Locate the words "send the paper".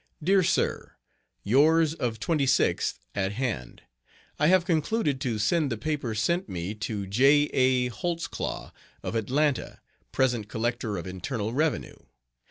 5.37-6.15